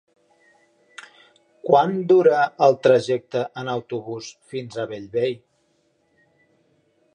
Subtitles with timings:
[1.67, 5.39] Quant dura el trajecte en autobús fins a Bellvei?